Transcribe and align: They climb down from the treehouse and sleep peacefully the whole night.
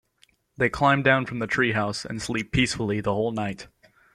They 0.57 0.67
climb 0.67 1.03
down 1.03 1.27
from 1.27 1.37
the 1.37 1.47
treehouse 1.47 2.05
and 2.05 2.19
sleep 2.19 2.51
peacefully 2.51 3.01
the 3.01 3.13
whole 3.13 3.31
night. 3.31 3.67